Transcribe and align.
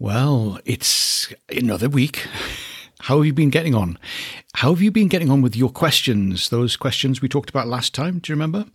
Well, 0.00 0.60
it's 0.64 1.34
another 1.48 1.88
week. 1.88 2.24
How 3.00 3.16
have 3.16 3.26
you 3.26 3.32
been 3.32 3.50
getting 3.50 3.74
on? 3.74 3.98
How 4.54 4.70
have 4.70 4.80
you 4.80 4.92
been 4.92 5.08
getting 5.08 5.28
on 5.28 5.42
with 5.42 5.56
your 5.56 5.70
questions? 5.70 6.50
Those 6.50 6.76
questions 6.76 7.20
we 7.20 7.28
talked 7.28 7.50
about 7.50 7.66
last 7.66 7.96
time, 7.96 8.20
do 8.20 8.30
you 8.30 8.36
remember? 8.36 8.66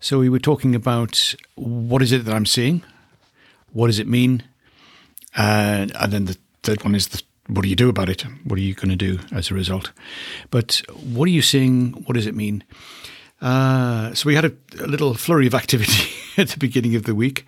So 0.00 0.18
we 0.18 0.30
were 0.30 0.38
talking 0.38 0.74
about 0.74 1.34
what 1.54 2.00
is 2.00 2.12
it 2.12 2.24
that 2.24 2.34
I'm 2.34 2.46
seeing? 2.46 2.82
What 3.74 3.88
does 3.88 3.98
it 3.98 4.08
mean? 4.08 4.42
Uh, 5.36 5.88
and 6.00 6.10
then 6.10 6.24
the 6.24 6.38
third 6.62 6.82
one 6.82 6.94
is 6.94 7.08
the, 7.08 7.22
what 7.48 7.60
do 7.60 7.68
you 7.68 7.76
do 7.76 7.90
about 7.90 8.08
it? 8.08 8.22
What 8.44 8.58
are 8.58 8.62
you 8.62 8.74
going 8.74 8.88
to 8.88 8.96
do 8.96 9.18
as 9.32 9.50
a 9.50 9.54
result? 9.54 9.92
But 10.50 10.80
what 10.94 11.26
are 11.26 11.32
you 11.32 11.42
seeing? 11.42 11.92
What 12.06 12.14
does 12.14 12.26
it 12.26 12.34
mean? 12.34 12.64
Uh, 13.42 14.14
so 14.14 14.26
we 14.26 14.34
had 14.34 14.46
a, 14.46 14.52
a, 14.80 14.86
little 14.86 15.12
flurry 15.12 15.46
of 15.46 15.54
activity 15.54 16.10
at 16.40 16.48
the 16.48 16.58
beginning 16.58 16.94
of 16.94 17.02
the 17.02 17.14
week. 17.14 17.44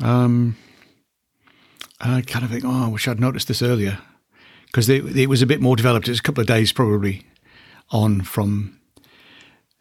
Um, 0.00 0.56
I 2.00 2.20
kind 2.22 2.44
of 2.44 2.50
think, 2.50 2.64
oh, 2.64 2.84
I 2.86 2.88
wish 2.88 3.08
I'd 3.08 3.20
noticed 3.20 3.48
this 3.48 3.62
earlier 3.62 3.98
because 4.66 4.88
it 4.88 5.28
was 5.28 5.42
a 5.42 5.46
bit 5.46 5.60
more 5.60 5.76
developed. 5.76 6.08
It 6.08 6.12
was 6.12 6.18
a 6.18 6.22
couple 6.22 6.42
of 6.42 6.46
days 6.46 6.72
probably 6.72 7.26
on 7.90 8.20
from 8.20 8.78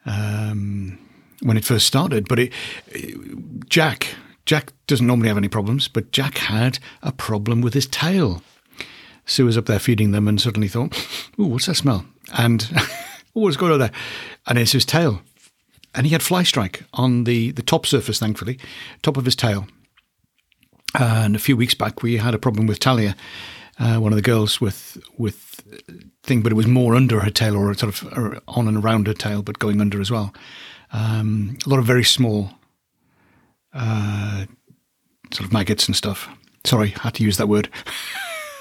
um, 0.06 0.98
when 1.42 1.58
it 1.58 1.66
first 1.66 1.88
started. 1.88 2.28
But 2.28 2.40
it, 2.40 2.54
it, 2.88 3.70
Jack, 3.70 4.16
Jack 4.46 4.72
doesn't 4.88 5.06
normally 5.06 5.28
have 5.28 5.38
any 5.38 5.50
problems, 5.50 5.88
but 5.88 6.12
Jack 6.12 6.38
had 6.38 6.80
a 7.02 7.12
problem 7.12 7.62
with 7.62 7.74
his 7.74 7.88
tail. 7.88 8.42
Sue 9.26 9.46
was 9.46 9.58
up 9.58 9.66
there 9.66 9.80
feeding 9.80 10.12
them 10.12 10.28
and 10.28 10.40
suddenly 10.40 10.68
thought, 10.68 10.96
"Ooh, 11.40 11.46
what's 11.46 11.66
that 11.66 11.76
smell?" 11.76 12.06
And 12.38 12.70
oh, 12.76 12.88
what's 13.34 13.58
going 13.58 13.74
on 13.74 13.80
there? 13.80 13.92
And 14.48 14.58
it's 14.58 14.72
his 14.72 14.86
tail. 14.86 15.22
And 15.96 16.06
he 16.06 16.12
had 16.12 16.22
fly 16.22 16.44
strike 16.44 16.84
on 16.94 17.24
the, 17.24 17.52
the 17.52 17.62
top 17.62 17.86
surface, 17.86 18.20
thankfully, 18.20 18.60
top 19.02 19.18
of 19.18 19.26
his 19.26 19.36
tail. 19.36 19.68
And 20.98 21.36
a 21.36 21.40
few 21.40 21.58
weeks 21.58 21.74
back, 21.74 22.02
we 22.04 22.18
had 22.18 22.34
a 22.34 22.40
problem 22.40 22.68
with 22.68 22.80
Talia, 22.80 23.16
uh, 23.80 23.98
one 23.98 24.12
of 24.12 24.16
the 24.16 24.22
girls 24.22 24.62
with 24.62 24.98
with 25.18 25.62
thing, 26.24 26.42
but 26.42 26.52
it 26.52 26.56
was 26.56 26.68
more 26.68 26.96
under 26.96 27.20
her 27.20 27.30
tail 27.30 27.56
or 27.56 27.74
sort 27.74 28.02
of 28.02 28.42
on 28.48 28.68
and 28.68 28.78
around 28.78 29.08
her 29.08 29.14
tail, 29.14 29.42
but 29.42 29.60
going 29.60 29.82
under 29.82 30.02
as 30.02 30.12
well. 30.12 30.34
Um, 30.92 31.58
a 31.66 31.70
lot 31.70 31.80
of 31.80 31.86
very 31.86 32.04
small 32.04 32.52
uh, 33.74 34.46
sort 35.32 35.46
of 35.46 35.54
maggots 35.54 35.88
and 35.88 35.96
stuff. 35.96 36.30
Sorry, 36.64 36.94
I 36.98 37.02
had 37.04 37.16
to 37.16 37.24
use 37.24 37.38
that 37.38 37.48
word. 37.48 37.70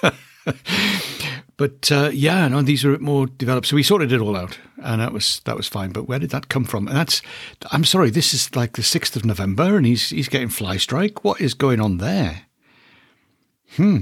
but 1.56 1.91
uh, 1.92 2.10
yeah, 2.12 2.48
no, 2.48 2.62
these 2.62 2.84
are 2.84 2.98
more 2.98 3.27
developed. 3.27 3.69
So 3.69 3.77
we 3.77 3.83
sorted 3.83 4.12
it 4.12 4.20
all 4.20 4.36
out, 4.36 4.58
and 4.83 5.00
that 5.00 5.12
was 5.12 5.41
that 5.44 5.56
was 5.56 5.69
fine. 5.69 5.91
But 5.91 6.08
where 6.08 6.19
did 6.19 6.30
that 6.30 6.48
come 6.48 6.64
from? 6.64 6.88
And 6.88 6.97
that's 6.97 7.22
I'm 7.70 7.84
sorry, 7.84 8.10
this 8.10 8.34
is 8.34 8.55
like 8.56 8.72
the 8.72 8.83
sixth 8.83 9.14
of 9.14 9.24
November, 9.24 9.77
and 9.77 9.86
he's 9.86 10.10
he's 10.10 10.28
getting 10.28 10.48
fly 10.48 10.77
strike. 10.77 11.22
What 11.22 11.41
is 11.41 11.55
going 11.55 11.80
on 11.80 11.98
there? 11.98 12.42
Hmm. 13.77 13.98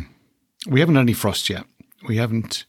We 0.66 0.80
haven't 0.80 0.94
had 0.94 1.02
any 1.02 1.12
frost 1.12 1.50
yet. 1.50 1.64
We 2.08 2.16
haven't. 2.16 2.64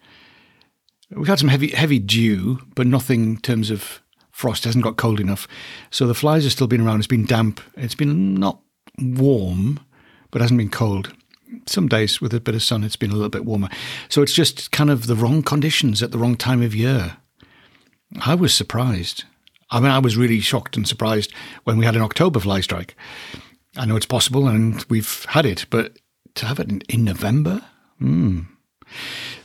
We've 1.10 1.28
had 1.28 1.40
some 1.40 1.50
heavy 1.50 1.70
heavy 1.70 2.00
dew, 2.00 2.60
but 2.76 2.88
nothing 2.88 3.24
in 3.24 3.38
terms 3.38 3.72
of 3.72 4.02
frost. 4.32 4.66
It 4.66 4.70
hasn't 4.70 4.84
got 4.84 4.98
cold 4.98 5.20
enough, 5.20 5.48
so 5.92 6.08
the 6.08 6.14
flies 6.14 6.44
have 6.44 6.52
still 6.52 6.68
been 6.68 6.82
around. 6.82 7.00
It's 7.00 7.08
been 7.08 7.26
damp. 7.26 7.62
It's 7.78 7.96
been 7.96 8.36
not 8.36 8.60
warm, 9.00 9.80
but 10.32 10.42
hasn't 10.42 10.58
been 10.58 10.70
cold 10.70 11.14
some 11.66 11.88
days 11.88 12.22
with 12.22 12.34
a 12.34 12.40
bit 12.40 12.56
of 12.56 12.64
sun, 12.64 12.84
it's 12.84 12.96
been 12.96 13.12
a 13.12 13.16
little 13.16 13.30
bit 13.30 13.46
warmer. 13.46 13.70
So 14.10 14.22
it's 14.22 14.34
just 14.34 14.72
kind 14.72 14.90
of 14.90 15.08
the 15.08 15.16
wrong 15.16 15.44
conditions 15.44 16.02
at 16.04 16.12
the 16.12 16.18
wrong 16.18 16.36
time 16.36 16.62
of 16.62 16.76
year. 16.76 17.18
I 18.22 18.36
was 18.36 18.54
surprised. 18.54 19.24
I 19.72 19.80
mean, 19.80 19.92
I 19.92 20.00
was 20.00 20.18
really 20.18 20.40
shocked 20.40 20.78
and 20.78 20.88
surprised 20.88 21.34
when 21.64 21.78
we 21.78 21.86
had 21.86 21.96
an 21.96 22.02
October 22.02 22.40
fly 22.40 22.62
strike. 22.62 22.96
I 23.76 23.86
know 23.86 23.96
it's 23.96 24.06
possible 24.06 24.48
and 24.48 24.86
we've 24.90 25.26
had 25.30 25.46
it, 25.46 25.66
but 25.70 25.98
to 26.36 26.46
have 26.46 26.60
it 26.60 26.70
in, 26.70 26.82
in 26.90 27.04
November? 27.04 27.62
Hmm. 28.00 28.42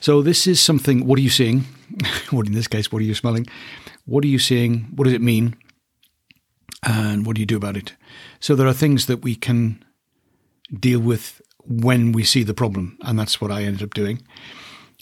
So 0.00 0.22
this 0.22 0.46
is 0.46 0.60
something, 0.60 1.06
what 1.06 1.19
are 1.19 1.22
you 1.22 1.30
seeing? 1.30 1.64
what 2.30 2.46
in 2.46 2.52
this 2.52 2.69
case, 2.69 2.92
what 2.92 3.00
are 3.00 3.06
you 3.06 3.14
smelling? 3.14 3.46
What 4.04 4.25
are 4.25 4.28
you 4.28 4.38
seeing? 4.38 4.88
What 4.94 5.04
does 5.04 5.14
it 5.14 5.22
mean? 5.22 5.56
And 6.86 7.26
what 7.26 7.36
do 7.36 7.40
you 7.40 7.46
do 7.46 7.56
about 7.56 7.76
it? 7.76 7.94
So 8.40 8.54
there 8.54 8.66
are 8.66 8.72
things 8.72 9.06
that 9.06 9.22
we 9.22 9.34
can 9.34 9.84
deal 10.78 11.00
with 11.00 11.40
when 11.69 12.12
we 12.12 12.25
see 12.25 12.43
the 12.43 12.55
problem, 12.55 12.97
and 13.03 13.19
that's 13.19 13.41
what 13.41 13.51
I 13.51 13.62
ended 13.62 13.83
up 13.83 13.95
doing. 13.95 14.23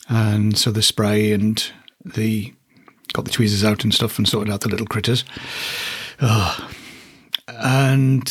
And 0.08 0.56
so 0.58 0.70
the 0.70 0.82
spray 0.82 1.32
and 1.32 1.64
the 2.04 2.52
got 3.12 3.24
the 3.24 3.30
tweezers 3.30 3.64
out 3.64 3.84
and 3.84 3.94
stuff 3.94 4.18
and 4.18 4.28
sorted 4.28 4.52
out 4.52 4.60
the 4.60 4.68
little 4.68 4.86
critters. 4.86 5.24
And 7.48 8.22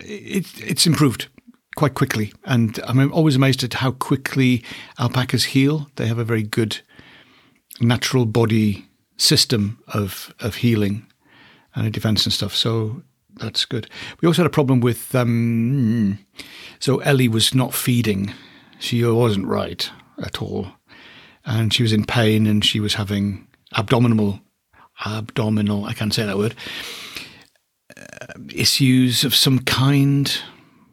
it, 0.00 0.46
it's 0.62 0.86
improved 0.86 1.28
quite 1.76 1.94
quickly. 1.94 2.32
And 2.44 2.78
I'm 2.86 3.12
always 3.12 3.36
amazed 3.36 3.64
at 3.64 3.74
how 3.74 3.92
quickly 3.92 4.62
alpacas 4.98 5.44
heal. 5.44 5.88
They 5.96 6.06
have 6.06 6.18
a 6.18 6.24
very 6.24 6.42
good 6.42 6.80
natural 7.80 8.26
body 8.26 8.86
system 9.16 9.82
of, 9.88 10.34
of 10.40 10.56
healing 10.56 11.06
and 11.74 11.86
a 11.86 11.90
defense 11.90 12.24
and 12.24 12.32
stuff. 12.32 12.54
So 12.54 13.02
that's 13.36 13.64
good. 13.64 13.88
We 14.20 14.26
also 14.26 14.42
had 14.42 14.46
a 14.46 14.50
problem 14.50 14.80
with 14.80 15.14
um, 15.14 16.18
so 16.78 16.98
Ellie 16.98 17.28
was 17.28 17.54
not 17.54 17.74
feeding. 17.74 18.32
She 18.78 19.04
wasn't 19.04 19.46
right 19.46 19.90
at 20.22 20.42
all, 20.42 20.68
and 21.44 21.72
she 21.72 21.82
was 21.82 21.92
in 21.92 22.04
pain, 22.04 22.46
and 22.46 22.64
she 22.64 22.80
was 22.80 22.94
having 22.94 23.46
abdominal 23.76 24.40
abdominal. 25.04 25.84
I 25.84 25.92
can't 25.92 26.14
say 26.14 26.24
that 26.24 26.38
word. 26.38 26.54
Uh, 27.96 28.34
issues 28.54 29.24
of 29.24 29.34
some 29.34 29.60
kind. 29.60 30.26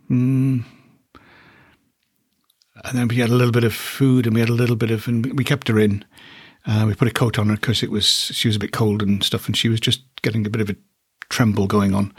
Mm. 0.09 0.63
And 2.83 2.97
then 2.97 3.07
we 3.07 3.17
had 3.17 3.29
a 3.29 3.35
little 3.35 3.51
bit 3.51 3.63
of 3.63 3.73
food, 3.73 4.25
and 4.25 4.33
we 4.33 4.39
had 4.39 4.49
a 4.49 4.53
little 4.53 4.75
bit 4.75 4.91
of, 4.91 5.07
and 5.07 5.37
we 5.37 5.43
kept 5.43 5.67
her 5.67 5.79
in. 5.79 6.03
Uh, 6.65 6.85
we 6.87 6.93
put 6.93 7.07
a 7.07 7.13
coat 7.13 7.39
on 7.39 7.49
her 7.49 7.55
because 7.55 7.81
it 7.81 7.89
was 7.89 8.05
she 8.05 8.47
was 8.47 8.55
a 8.55 8.59
bit 8.59 8.71
cold 8.71 9.01
and 9.01 9.23
stuff, 9.23 9.47
and 9.47 9.57
she 9.57 9.69
was 9.69 9.79
just 9.79 10.03
getting 10.21 10.45
a 10.45 10.49
bit 10.49 10.61
of 10.61 10.69
a 10.69 10.75
tremble 11.31 11.65
going 11.65 11.95
on. 11.95 12.13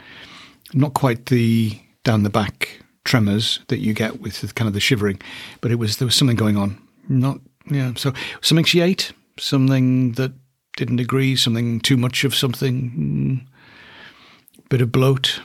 Not 0.73 0.93
quite 0.93 1.27
the 1.27 1.79
down 2.03 2.23
the 2.23 2.29
back 2.29 2.79
tremors 3.05 3.59
that 3.67 3.79
you 3.79 3.93
get 3.93 4.19
with 4.19 4.55
kind 4.55 4.67
of 4.67 4.73
the 4.73 4.79
shivering, 4.79 5.21
but 5.61 5.71
it 5.71 5.75
was 5.75 5.97
there 5.97 6.05
was 6.05 6.15
something 6.15 6.35
going 6.35 6.57
on. 6.57 6.77
Not 7.07 7.39
yeah, 7.69 7.93
so 7.95 8.13
something 8.41 8.65
she 8.65 8.81
ate, 8.81 9.13
something 9.39 10.13
that 10.13 10.33
didn't 10.75 10.99
agree, 10.99 11.35
something 11.35 11.79
too 11.79 11.97
much 11.97 12.23
of 12.23 12.35
something, 12.35 13.45
mm, 13.45 14.67
bit 14.69 14.81
of 14.81 14.91
bloat 14.91 15.41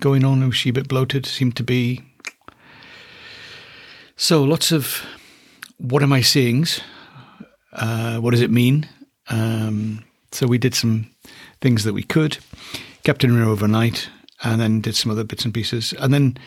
going 0.00 0.24
on. 0.24 0.46
Was 0.46 0.56
she 0.56 0.70
a 0.70 0.72
bit 0.72 0.88
bloated? 0.88 1.26
Seemed 1.26 1.56
to 1.56 1.64
be. 1.64 2.02
So 4.16 4.42
lots 4.42 4.72
of 4.72 5.04
what 5.78 6.02
am 6.02 6.12
I 6.12 6.22
seeing? 6.22 6.66
Uh, 7.72 8.18
what 8.18 8.32
does 8.32 8.40
it 8.40 8.50
mean? 8.50 8.88
Um, 9.30 10.04
so 10.32 10.46
we 10.46 10.58
did 10.58 10.74
some 10.74 11.10
things 11.60 11.84
that 11.84 11.92
we 11.92 12.02
could, 12.02 12.38
kept 13.04 13.22
her 13.22 13.28
in 13.28 13.42
overnight, 13.42 14.10
and 14.42 14.60
then 14.60 14.80
did 14.80 14.96
some 14.96 15.10
other 15.10 15.24
bits 15.24 15.44
and 15.44 15.54
pieces. 15.54 15.92
And 15.98 16.12
then 16.12 16.38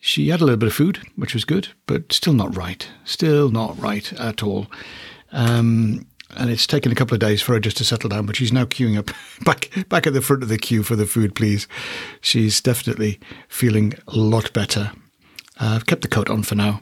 she 0.00 0.28
had 0.28 0.40
a 0.40 0.44
little 0.44 0.58
bit 0.58 0.66
of 0.66 0.74
food, 0.74 1.00
which 1.16 1.34
was 1.34 1.44
good, 1.44 1.68
but 1.86 2.12
still 2.12 2.34
not 2.34 2.56
right. 2.56 2.88
Still 3.04 3.50
not 3.50 3.80
right 3.80 4.12
at 4.14 4.42
all. 4.42 4.66
Um, 5.32 6.06
and 6.36 6.50
it's 6.50 6.66
taken 6.66 6.90
a 6.92 6.94
couple 6.94 7.14
of 7.14 7.20
days 7.20 7.42
for 7.42 7.52
her 7.54 7.60
just 7.60 7.76
to 7.78 7.84
settle 7.84 8.08
down, 8.08 8.26
but 8.26 8.36
she's 8.36 8.52
now 8.52 8.64
queuing 8.64 8.98
up 8.98 9.10
back 9.44 9.70
back 9.88 10.06
at 10.06 10.12
the 10.12 10.20
front 10.20 10.42
of 10.42 10.48
the 10.48 10.58
queue 10.58 10.82
for 10.82 10.96
the 10.96 11.06
food, 11.06 11.34
please. 11.34 11.66
She's 12.20 12.60
definitely 12.60 13.20
feeling 13.48 13.94
a 14.08 14.16
lot 14.16 14.52
better. 14.52 14.92
Uh, 15.60 15.74
I've 15.76 15.86
kept 15.86 16.02
the 16.02 16.08
coat 16.08 16.28
on 16.28 16.42
for 16.42 16.54
now, 16.54 16.80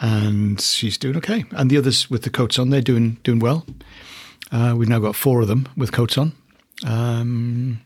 and 0.00 0.60
she's 0.60 0.98
doing 0.98 1.16
okay. 1.16 1.44
And 1.52 1.70
the 1.70 1.78
others 1.78 2.10
with 2.10 2.22
the 2.22 2.30
coats 2.30 2.58
on, 2.58 2.70
they're 2.70 2.80
doing 2.80 3.18
doing 3.22 3.38
well. 3.38 3.66
Uh, 4.50 4.74
we've 4.76 4.88
now 4.88 5.00
got 5.00 5.16
four 5.16 5.42
of 5.42 5.48
them 5.48 5.68
with 5.76 5.92
coats 5.92 6.16
on. 6.16 6.32
Um, 6.86 7.80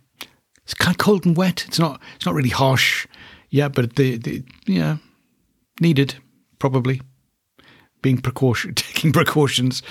it's 0.65 0.75
kind 0.75 0.95
of 0.95 0.99
cold 0.99 1.27
and 1.27 1.37
wet. 1.37 1.65
It's 1.67 1.79
not. 1.79 2.01
It's 2.17 2.27
not 2.27 2.35
really 2.35 2.51
harsh. 2.51 3.07
Yeah, 3.51 3.69
but 3.69 3.97
the, 3.97 4.17
the 4.17 4.45
yeah 4.67 4.97
needed 5.81 6.15
probably 6.59 7.01
being 8.03 8.19
precaution 8.19 8.75
taking 8.75 9.13
precautions. 9.13 9.83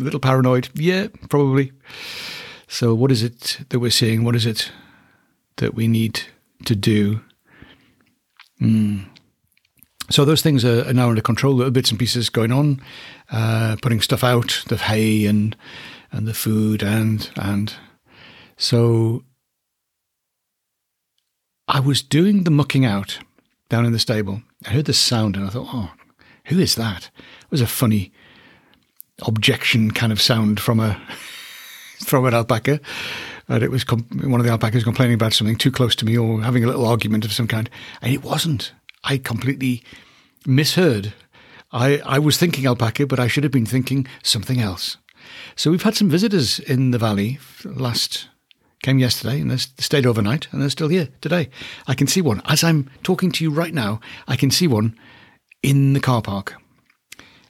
A 0.00 0.04
little 0.04 0.20
paranoid. 0.20 0.68
Yeah, 0.74 1.08
probably. 1.28 1.72
So, 2.68 2.94
what 2.94 3.10
is 3.10 3.22
it 3.22 3.60
that 3.68 3.80
we're 3.80 3.90
seeing? 3.90 4.24
What 4.24 4.36
is 4.36 4.46
it 4.46 4.70
that 5.56 5.74
we 5.74 5.88
need 5.88 6.22
to 6.64 6.74
do? 6.74 7.20
Mm. 8.60 9.06
So 10.10 10.24
those 10.24 10.42
things 10.42 10.64
are, 10.64 10.88
are 10.88 10.92
now 10.92 11.08
under 11.08 11.22
control. 11.22 11.54
Little 11.54 11.70
bits 11.70 11.90
and 11.90 11.98
pieces 11.98 12.30
going 12.30 12.50
on, 12.50 12.82
uh, 13.30 13.76
putting 13.80 14.00
stuff 14.00 14.24
out, 14.24 14.64
the 14.68 14.76
hay 14.76 15.26
and 15.26 15.56
and 16.12 16.26
the 16.26 16.34
food 16.34 16.82
and 16.82 17.30
and 17.36 17.74
so 18.56 19.22
I 21.72 21.78
was 21.78 22.02
doing 22.02 22.42
the 22.42 22.50
mucking 22.50 22.84
out 22.84 23.20
down 23.68 23.86
in 23.86 23.92
the 23.92 24.00
stable. 24.00 24.42
I 24.66 24.70
heard 24.70 24.86
the 24.86 24.92
sound 24.92 25.36
and 25.36 25.46
I 25.46 25.50
thought, 25.50 25.68
oh, 25.72 25.92
who 26.46 26.58
is 26.58 26.74
that? 26.74 27.10
It 27.16 27.50
was 27.50 27.60
a 27.60 27.66
funny 27.68 28.10
objection 29.22 29.92
kind 29.92 30.10
of 30.10 30.20
sound 30.20 30.58
from 30.58 30.80
a 30.80 31.00
from 32.00 32.26
an 32.26 32.34
alpaca. 32.34 32.80
And 33.46 33.62
it 33.62 33.70
was 33.70 33.84
com- 33.84 34.04
one 34.24 34.40
of 34.40 34.46
the 34.46 34.50
alpacas 34.50 34.82
complaining 34.82 35.14
about 35.14 35.32
something 35.32 35.54
too 35.54 35.70
close 35.70 35.94
to 35.96 36.04
me 36.04 36.18
or 36.18 36.42
having 36.42 36.64
a 36.64 36.66
little 36.66 36.86
argument 36.86 37.24
of 37.24 37.32
some 37.32 37.46
kind. 37.46 37.70
And 38.02 38.12
it 38.12 38.24
wasn't. 38.24 38.72
I 39.04 39.18
completely 39.18 39.84
misheard. 40.44 41.14
I, 41.70 41.98
I 42.04 42.18
was 42.18 42.36
thinking 42.36 42.66
alpaca, 42.66 43.06
but 43.06 43.20
I 43.20 43.28
should 43.28 43.44
have 43.44 43.52
been 43.52 43.64
thinking 43.64 44.08
something 44.24 44.60
else. 44.60 44.96
So 45.54 45.70
we've 45.70 45.84
had 45.84 45.94
some 45.94 46.10
visitors 46.10 46.58
in 46.58 46.90
the 46.90 46.98
valley 46.98 47.38
last 47.64 48.26
came 48.82 48.98
yesterday 48.98 49.40
and 49.40 49.50
they 49.50 49.56
stayed 49.56 50.06
overnight 50.06 50.48
and 50.50 50.60
they're 50.60 50.70
still 50.70 50.88
here 50.88 51.08
today. 51.20 51.50
I 51.86 51.94
can 51.94 52.06
see 52.06 52.20
one. 52.20 52.42
As 52.46 52.64
I'm 52.64 52.90
talking 53.02 53.30
to 53.32 53.44
you 53.44 53.50
right 53.50 53.74
now, 53.74 54.00
I 54.26 54.36
can 54.36 54.50
see 54.50 54.66
one 54.66 54.98
in 55.62 55.92
the 55.92 56.00
car 56.00 56.22
park. 56.22 56.54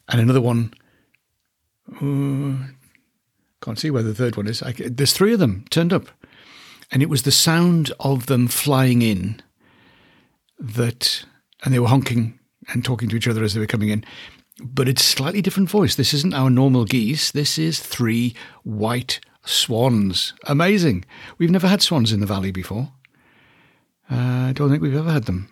And 0.09 0.21
another 0.21 0.41
one, 0.41 0.75
uh, 1.97 2.67
can't 3.63 3.79
see 3.79 3.91
where 3.91 4.03
the 4.03 4.15
third 4.15 4.37
one 4.37 4.49
is. 4.49 4.63
I, 4.63 4.73
there's 4.73 5.13
three 5.13 5.33
of 5.33 5.39
them 5.39 5.65
turned 5.71 5.93
up. 5.93 6.09
And 6.91 7.03
it 7.03 7.09
was 7.09 7.23
the 7.23 7.31
sound 7.31 7.93
of 8.01 8.27
them 8.27 8.49
flying 8.49 9.03
in 9.03 9.41
that, 10.59 11.25
and 11.65 11.73
they 11.73 11.79
were 11.79 11.89
honking 11.89 12.39
and 12.73 12.85
talking 12.85 13.09
to 13.09 13.17
each 13.17 13.29
other 13.29 13.45
as 13.45 13.55
they 13.55 13.61
were 13.61 13.67
coming 13.67 13.91
in. 13.91 14.05
But 14.63 14.89
it's 14.89 15.05
slightly 15.05 15.41
different 15.41 15.71
voice. 15.71 15.95
This 15.95 16.13
isn't 16.13 16.35
our 16.35 16.51
normal 16.51 16.85
geese. 16.85 17.31
This 17.31 17.59
is 17.59 17.79
three 17.79 18.35
white 18.65 19.21
swans. 19.45 20.35
Amazing. 20.45 21.05
We've 21.39 21.51
never 21.51 21.69
had 21.69 21.83
swans 21.83 22.13
in 22.13 22.21
the 22.21 22.27
valley 22.27 22.51
before. 22.51 22.93
Uh, 24.11 24.49
I 24.49 24.53
don't 24.55 24.71
think 24.71 24.83
we've 24.83 24.97
ever 24.97 25.13
had 25.13 25.25
them. 25.25 25.49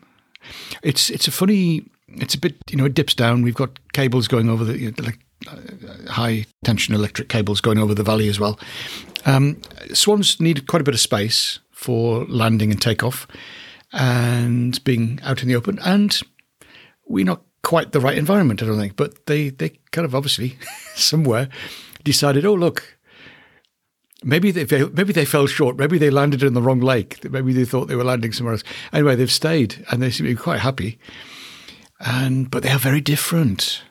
It's 0.82 1.11
it's 1.11 1.29
a 1.29 1.32
funny. 1.32 1.85
It's 2.08 2.35
a 2.35 2.38
bit 2.38 2.56
you 2.70 2.76
know 2.76 2.87
it 2.87 2.94
dips 2.94 3.14
down. 3.14 3.43
We've 3.43 3.55
got 3.55 3.79
cables 3.93 4.29
going 4.29 4.49
over 4.49 4.64
the 4.64 4.90
like 5.02 5.19
uh, 5.46 6.11
high 6.11 6.46
tension 6.64 6.94
electric 6.94 7.29
cables 7.29 7.61
going 7.61 7.79
over 7.79 7.94
the 7.94 8.02
valley 8.02 8.29
as 8.29 8.40
well. 8.40 8.58
Um, 9.26 9.61
swans 9.93 10.40
need 10.40 10.67
quite 10.67 10.81
a 10.81 10.85
bit 10.85 10.94
of 10.94 11.00
space 11.00 11.58
for 11.70 12.25
landing 12.25 12.70
and 12.70 12.81
takeoff, 12.81 13.26
and 13.93 14.82
being 14.85 15.20
out 15.23 15.43
in 15.43 15.49
the 15.49 15.56
open. 15.56 15.79
And 15.85 16.19
we're 17.06 17.25
not 17.25 17.43
quite 17.62 17.93
the 17.93 18.00
right 18.00 18.19
environment, 18.19 18.62
I 18.62 18.67
don't 18.67 18.79
think. 18.79 18.96
But 18.96 19.26
they 19.26 19.50
they 19.50 19.79
kind 19.93 20.05
of 20.05 20.14
obviously 20.14 20.58
somewhere 20.94 21.49
decided, 22.05 22.44
oh 22.46 22.55
look, 22.55 22.97
Maybe 24.24 24.50
they 24.50 24.84
maybe 24.86 25.12
they 25.12 25.24
fell 25.24 25.46
short. 25.46 25.76
Maybe 25.76 25.96
they 25.96 26.10
landed 26.10 26.42
in 26.42 26.54
the 26.54 26.62
wrong 26.62 26.80
lake. 26.80 27.22
Maybe 27.30 27.52
they 27.52 27.64
thought 27.64 27.86
they 27.86 27.94
were 27.94 28.04
landing 28.04 28.32
somewhere 28.32 28.54
else. 28.54 28.64
Anyway, 28.92 29.14
they've 29.14 29.30
stayed 29.30 29.84
and 29.90 30.02
they 30.02 30.10
seem 30.10 30.26
to 30.26 30.34
be 30.34 30.40
quite 30.40 30.60
happy. 30.60 30.98
And 32.00 32.50
but 32.50 32.62
they 32.62 32.70
are 32.70 32.78
very 32.78 33.00
different. 33.00 33.82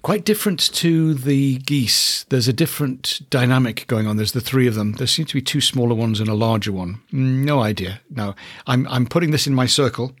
Quite 0.00 0.24
different 0.24 0.60
to 0.74 1.14
the 1.14 1.58
geese. 1.58 2.24
There's 2.28 2.48
a 2.48 2.52
different 2.52 3.20
dynamic 3.28 3.86
going 3.88 4.06
on. 4.06 4.16
There's 4.16 4.32
the 4.32 4.40
three 4.40 4.68
of 4.68 4.76
them. 4.76 4.92
There 4.92 5.06
seem 5.06 5.26
to 5.26 5.34
be 5.34 5.42
two 5.42 5.60
smaller 5.60 5.94
ones 5.94 6.20
and 6.20 6.28
a 6.28 6.34
larger 6.34 6.72
one. 6.72 7.02
No 7.12 7.60
idea. 7.60 8.00
No, 8.08 8.34
I'm 8.66 8.86
I'm 8.88 9.06
putting 9.06 9.30
this 9.30 9.46
in 9.46 9.54
my 9.54 9.66
circle. 9.66 10.12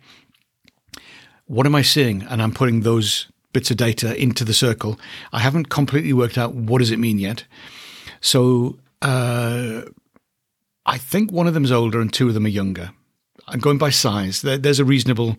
What 1.46 1.64
am 1.64 1.74
I 1.74 1.82
seeing? 1.82 2.22
And 2.24 2.42
I'm 2.42 2.52
putting 2.52 2.80
those 2.80 3.28
bits 3.52 3.70
of 3.70 3.78
data 3.78 4.20
into 4.20 4.44
the 4.44 4.52
circle. 4.52 4.98
I 5.32 5.38
haven't 5.38 5.70
completely 5.70 6.12
worked 6.12 6.36
out 6.36 6.52
what 6.54 6.80
does 6.80 6.90
it 6.90 6.98
mean 6.98 7.18
yet. 7.18 7.44
So 8.26 8.76
uh, 9.02 9.82
I 10.84 10.98
think 10.98 11.30
one 11.30 11.46
of 11.46 11.54
them 11.54 11.64
is 11.64 11.70
older 11.70 12.00
and 12.00 12.12
two 12.12 12.26
of 12.26 12.34
them 12.34 12.44
are 12.44 12.48
younger. 12.48 12.90
I'm 13.46 13.60
going 13.60 13.78
by 13.78 13.90
size. 13.90 14.42
There, 14.42 14.58
there's 14.58 14.80
a 14.80 14.84
reasonable 14.84 15.36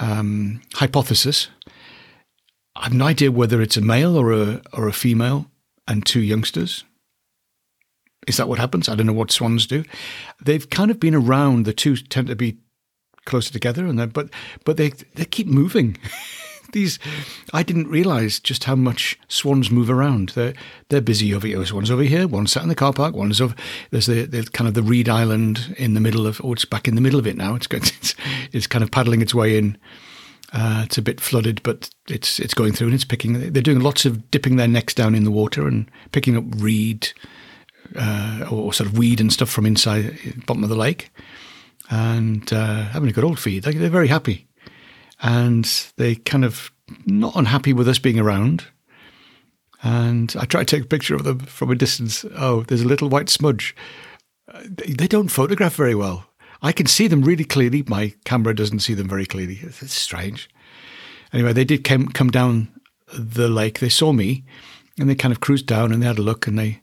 um, 0.00 0.62
hypothesis. 0.74 1.48
I 2.74 2.84
have 2.84 2.92
no 2.92 3.06
idea 3.06 3.30
whether 3.30 3.62
it's 3.62 3.76
a 3.76 3.80
male 3.80 4.16
or 4.16 4.32
a 4.32 4.62
or 4.72 4.88
a 4.88 4.92
female 4.92 5.46
and 5.86 6.04
two 6.04 6.20
youngsters. 6.20 6.82
Is 8.26 8.36
that 8.36 8.48
what 8.48 8.58
happens? 8.58 8.88
I 8.88 8.96
don't 8.96 9.06
know 9.06 9.12
what 9.12 9.30
swans 9.30 9.68
do. 9.68 9.84
They've 10.44 10.68
kind 10.68 10.90
of 10.90 10.98
been 10.98 11.14
around. 11.14 11.66
The 11.66 11.72
two 11.72 11.96
tend 11.96 12.26
to 12.26 12.34
be 12.34 12.58
closer 13.26 13.52
together, 13.52 13.86
and 13.86 14.12
but 14.12 14.28
but 14.64 14.76
they 14.76 14.88
they 15.14 15.24
keep 15.24 15.46
moving. 15.46 15.96
these, 16.72 16.98
I 17.52 17.62
didn't 17.62 17.88
realise 17.88 18.40
just 18.40 18.64
how 18.64 18.74
much 18.74 19.18
swans 19.28 19.70
move 19.70 19.90
around. 19.90 20.30
They're 20.30 20.54
they're 20.88 21.00
busy 21.00 21.34
over 21.34 21.46
here. 21.46 21.58
One's 21.72 21.90
over 21.90 22.02
here. 22.02 22.26
One's 22.26 22.52
sat 22.52 22.62
in 22.62 22.68
the 22.68 22.74
car 22.74 22.92
park. 22.92 23.14
One's 23.14 23.40
over. 23.40 23.54
There's 23.90 24.06
the, 24.06 24.24
the 24.24 24.44
kind 24.44 24.68
of 24.68 24.74
the 24.74 24.82
Reed 24.82 25.08
Island 25.08 25.74
in 25.78 25.94
the 25.94 26.00
middle 26.00 26.26
of. 26.26 26.40
Oh, 26.44 26.52
it's 26.52 26.64
back 26.64 26.88
in 26.88 26.94
the 26.94 27.00
middle 27.00 27.18
of 27.18 27.26
it 27.26 27.36
now. 27.36 27.54
It's 27.54 27.66
it's, 27.70 28.14
it's 28.52 28.66
kind 28.66 28.82
of 28.82 28.90
paddling 28.90 29.22
its 29.22 29.34
way 29.34 29.56
in. 29.56 29.78
Uh, 30.52 30.82
it's 30.84 30.98
a 30.98 31.02
bit 31.02 31.20
flooded, 31.20 31.62
but 31.62 31.88
it's 32.08 32.38
it's 32.38 32.54
going 32.54 32.72
through 32.72 32.88
and 32.88 32.94
it's 32.94 33.04
picking. 33.04 33.52
They're 33.52 33.62
doing 33.62 33.80
lots 33.80 34.04
of 34.04 34.30
dipping 34.30 34.56
their 34.56 34.68
necks 34.68 34.94
down 34.94 35.14
in 35.14 35.24
the 35.24 35.30
water 35.30 35.66
and 35.66 35.90
picking 36.12 36.36
up 36.36 36.44
reed 36.56 37.08
uh, 37.96 38.46
or 38.50 38.72
sort 38.72 38.88
of 38.88 38.98
weed 38.98 39.20
and 39.20 39.32
stuff 39.32 39.48
from 39.48 39.66
inside 39.66 40.18
bottom 40.46 40.62
of 40.62 40.68
the 40.68 40.76
lake, 40.76 41.10
and 41.90 42.52
uh, 42.52 42.84
having 42.84 43.08
a 43.08 43.12
good 43.12 43.24
old 43.24 43.38
feed. 43.38 43.62
They're 43.62 43.88
very 43.88 44.08
happy 44.08 44.46
and 45.22 45.64
they 45.96 46.16
kind 46.16 46.44
of 46.44 46.72
not 47.06 47.36
unhappy 47.36 47.72
with 47.72 47.88
us 47.88 47.98
being 47.98 48.18
around. 48.18 48.64
And 49.82 50.34
I 50.38 50.44
try 50.44 50.60
to 50.64 50.66
take 50.66 50.84
a 50.84 50.88
picture 50.88 51.14
of 51.14 51.24
them 51.24 51.40
from 51.40 51.70
a 51.70 51.74
distance. 51.74 52.24
Oh, 52.36 52.62
there's 52.62 52.82
a 52.82 52.88
little 52.88 53.08
white 53.08 53.28
smudge. 53.28 53.74
They 54.64 55.06
don't 55.06 55.28
photograph 55.28 55.74
very 55.74 55.94
well. 55.94 56.26
I 56.60 56.72
can 56.72 56.86
see 56.86 57.08
them 57.08 57.22
really 57.22 57.44
clearly. 57.44 57.84
My 57.86 58.14
camera 58.24 58.54
doesn't 58.54 58.80
see 58.80 58.94
them 58.94 59.08
very 59.08 59.26
clearly. 59.26 59.60
It's 59.62 59.92
strange. 59.92 60.48
Anyway, 61.32 61.52
they 61.52 61.64
did 61.64 61.84
come, 61.84 62.08
come 62.08 62.30
down 62.30 62.68
the 63.12 63.48
lake. 63.48 63.78
They 63.78 63.88
saw 63.88 64.12
me 64.12 64.44
and 64.98 65.08
they 65.08 65.14
kind 65.14 65.32
of 65.32 65.40
cruised 65.40 65.66
down 65.66 65.92
and 65.92 66.02
they 66.02 66.06
had 66.06 66.18
a 66.18 66.22
look 66.22 66.46
and 66.46 66.58
they, 66.58 66.80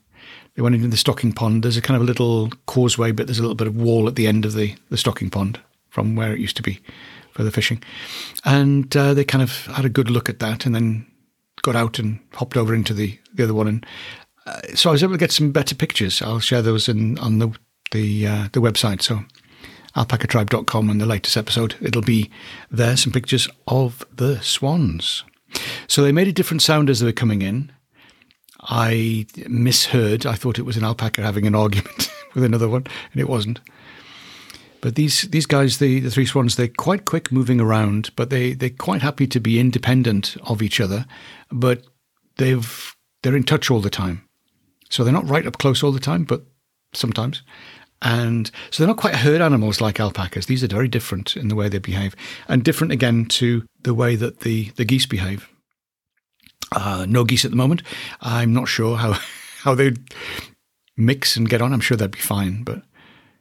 they 0.54 0.62
went 0.62 0.74
into 0.74 0.88
the 0.88 0.96
stocking 0.96 1.32
pond. 1.32 1.62
There's 1.62 1.76
a 1.76 1.82
kind 1.82 1.96
of 1.96 2.02
a 2.02 2.06
little 2.06 2.50
causeway, 2.66 3.12
but 3.12 3.26
there's 3.26 3.38
a 3.38 3.42
little 3.42 3.54
bit 3.54 3.68
of 3.68 3.76
wall 3.76 4.08
at 4.08 4.16
the 4.16 4.26
end 4.26 4.44
of 4.44 4.54
the, 4.54 4.74
the 4.90 4.98
stocking 4.98 5.30
pond 5.30 5.60
from 5.88 6.16
where 6.16 6.32
it 6.32 6.40
used 6.40 6.56
to 6.56 6.62
be 6.62 6.80
for 7.40 7.44
the 7.44 7.50
fishing. 7.50 7.82
And 8.44 8.94
uh, 8.94 9.14
they 9.14 9.24
kind 9.24 9.42
of 9.42 9.64
had 9.66 9.86
a 9.86 9.88
good 9.88 10.10
look 10.10 10.28
at 10.28 10.40
that 10.40 10.66
and 10.66 10.74
then 10.74 11.06
got 11.62 11.74
out 11.74 11.98
and 11.98 12.20
hopped 12.34 12.56
over 12.56 12.74
into 12.74 12.92
the, 12.92 13.18
the 13.32 13.44
other 13.44 13.54
one. 13.54 13.66
And 13.66 13.86
uh, 14.46 14.60
so 14.74 14.90
I 14.90 14.92
was 14.92 15.02
able 15.02 15.14
to 15.14 15.18
get 15.18 15.32
some 15.32 15.50
better 15.50 15.74
pictures. 15.74 16.20
I'll 16.20 16.38
share 16.38 16.60
those 16.60 16.86
in 16.86 17.18
on 17.18 17.38
the 17.38 17.50
the 17.92 18.26
uh, 18.26 18.48
the 18.52 18.60
website. 18.60 19.00
So 19.00 19.24
alpacatribe.com 19.96 20.90
and 20.90 21.00
the 21.00 21.06
latest 21.06 21.36
episode, 21.38 21.76
it'll 21.80 22.02
be 22.02 22.30
there, 22.70 22.96
some 22.96 23.12
pictures 23.12 23.48
of 23.66 24.04
the 24.14 24.40
swans. 24.42 25.24
So 25.88 26.02
they 26.02 26.12
made 26.12 26.28
a 26.28 26.32
different 26.32 26.62
sound 26.62 26.90
as 26.90 27.00
they 27.00 27.06
were 27.06 27.12
coming 27.12 27.40
in. 27.40 27.72
I 28.60 29.26
misheard. 29.48 30.26
I 30.26 30.34
thought 30.34 30.58
it 30.58 30.66
was 30.66 30.76
an 30.76 30.84
alpaca 30.84 31.22
having 31.22 31.46
an 31.46 31.54
argument 31.54 32.10
with 32.34 32.44
another 32.44 32.68
one, 32.68 32.86
and 33.12 33.20
it 33.20 33.30
wasn't. 33.30 33.60
But 34.80 34.94
these 34.94 35.22
these 35.22 35.46
guys, 35.46 35.78
the, 35.78 36.00
the 36.00 36.10
three 36.10 36.26
swans, 36.26 36.56
they're 36.56 36.68
quite 36.68 37.04
quick 37.04 37.30
moving 37.30 37.60
around, 37.60 38.10
but 38.16 38.30
they 38.30 38.54
they're 38.54 38.70
quite 38.70 39.02
happy 39.02 39.26
to 39.26 39.40
be 39.40 39.60
independent 39.60 40.36
of 40.44 40.62
each 40.62 40.80
other. 40.80 41.06
But 41.50 41.84
they've 42.36 42.94
they're 43.22 43.36
in 43.36 43.44
touch 43.44 43.70
all 43.70 43.80
the 43.80 43.90
time, 43.90 44.26
so 44.88 45.04
they're 45.04 45.12
not 45.12 45.28
right 45.28 45.46
up 45.46 45.58
close 45.58 45.82
all 45.82 45.92
the 45.92 46.00
time, 46.00 46.24
but 46.24 46.42
sometimes. 46.94 47.42
And 48.02 48.50
so 48.70 48.82
they're 48.82 48.88
not 48.88 48.96
quite 48.96 49.16
herd 49.16 49.42
animals 49.42 49.80
like 49.80 50.00
alpacas. 50.00 50.46
These 50.46 50.64
are 50.64 50.68
very 50.68 50.88
different 50.88 51.36
in 51.36 51.48
the 51.48 51.54
way 51.54 51.68
they 51.68 51.78
behave, 51.78 52.16
and 52.48 52.64
different 52.64 52.92
again 52.92 53.26
to 53.26 53.64
the 53.82 53.94
way 53.94 54.16
that 54.16 54.40
the, 54.40 54.70
the 54.76 54.84
geese 54.84 55.06
behave. 55.06 55.48
Uh, 56.72 57.04
no 57.08 57.24
geese 57.24 57.44
at 57.44 57.50
the 57.50 57.56
moment. 57.56 57.82
I'm 58.20 58.54
not 58.54 58.68
sure 58.68 58.96
how 58.96 59.18
how 59.64 59.74
they 59.74 59.92
mix 60.96 61.36
and 61.36 61.48
get 61.48 61.60
on. 61.60 61.72
I'm 61.72 61.80
sure 61.80 61.96
they'd 61.96 62.10
be 62.10 62.18
fine, 62.18 62.62
but 62.62 62.82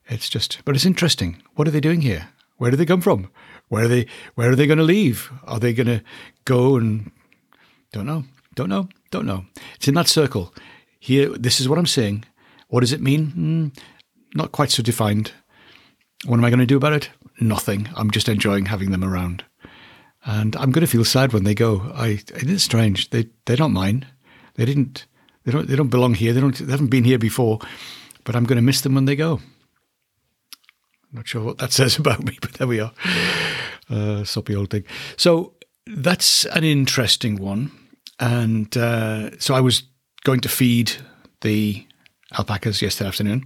it's 0.10 0.30
just, 0.30 0.60
but 0.66 0.76
it's 0.76 0.86
interesting. 0.86 1.42
What 1.56 1.68
are 1.68 1.72
they 1.72 1.80
doing 1.80 2.02
here? 2.02 2.30
Where 2.58 2.72
do 2.72 2.78
they 2.78 2.86
come 2.86 3.02
from? 3.02 3.30
Where 3.70 3.86
are 3.86 3.88
they? 3.88 4.08
Where 4.36 4.52
are 4.52 4.56
they 4.56 4.68
going 4.68 4.80
to 4.80 4.84
leave? 4.84 5.32
Are 5.46 5.60
they 5.60 5.74
going 5.74 5.88
to 5.88 6.04
go 6.46 6.76
and 6.76 7.12
don't 7.92 8.06
know, 8.06 8.26
don't 8.56 8.70
know, 8.70 8.90
don't 9.12 9.26
know. 9.26 9.46
It's 9.76 9.88
in 9.88 9.94
that 9.94 10.08
circle. 10.08 10.54
Here, 11.00 11.30
this 11.30 11.62
is 11.62 11.70
what 11.70 11.80
I'm 11.80 11.86
saying. 11.86 12.26
What 12.68 12.82
does 12.82 12.92
it 12.92 13.02
mean? 13.02 13.72
Mm, 13.74 13.80
not 14.36 14.52
quite 14.52 14.72
so 14.72 14.84
defined. 14.84 15.32
What 16.26 16.38
am 16.38 16.46
I 16.46 16.50
going 16.50 16.60
to 16.60 16.66
do 16.66 16.78
about 16.78 16.94
it? 16.94 17.10
Nothing. 17.40 17.88
I'm 17.96 18.12
just 18.12 18.28
enjoying 18.28 18.66
having 18.66 18.92
them 18.92 19.04
around, 19.04 19.46
and 20.26 20.56
I'm 20.58 20.72
going 20.72 20.86
to 20.86 20.92
feel 20.92 21.06
sad 21.06 21.32
when 21.32 21.46
they 21.46 21.56
go. 21.56 21.92
I 21.96 22.08
it 22.36 22.50
is 22.50 22.64
strange. 22.64 23.12
They 23.12 23.28
they 23.46 23.56
don't 23.56 23.72
mine. 23.72 24.06
They 24.56 24.66
didn't. 24.66 25.06
They 25.46 25.52
don't. 25.52 25.68
They 25.68 25.78
don't 25.78 25.88
belong 25.88 26.16
here. 26.16 26.34
They 26.34 26.42
don't. 26.42 26.56
They 26.56 26.72
haven't 26.72 26.88
been 26.88 27.06
here 27.06 27.20
before, 27.20 27.60
but 28.26 28.36
I'm 28.36 28.44
going 28.44 28.58
to 28.58 28.62
miss 28.62 28.82
them 28.82 28.96
when 28.96 29.06
they 29.06 29.16
go. 29.16 29.40
Not 31.12 31.28
sure 31.28 31.44
what 31.44 31.58
that 31.58 31.72
says 31.80 31.98
about 31.98 32.24
me, 32.24 32.38
but 32.42 32.54
there 32.54 32.68
we 32.68 32.80
are. 32.80 32.92
uh, 33.90 34.24
soppy 34.24 34.56
old 34.56 34.70
thing. 34.70 34.84
So 35.18 35.54
that's 35.88 36.46
an 36.46 36.64
interesting 36.64 37.38
one. 37.38 37.72
And 38.20 38.76
uh, 38.76 39.38
so 39.40 39.54
I 39.56 39.62
was 39.62 39.84
going 40.24 40.42
to 40.42 40.50
feed 40.50 40.92
the 41.42 41.88
alpacas 42.38 42.82
yesterday 42.82 43.08
afternoon 43.08 43.46